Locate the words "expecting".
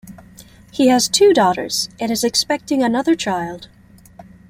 2.23-2.81